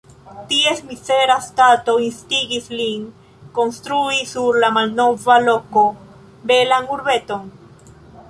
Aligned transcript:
Ties 0.51 0.79
mizera 0.91 1.33
stato 1.47 1.93
instigis 2.05 2.69
lin, 2.79 3.03
konstrui 3.59 4.25
sur 4.31 4.57
la 4.63 4.73
malnova 4.79 5.37
loko 5.49 5.83
belan 6.53 6.89
urbeton. 6.97 7.47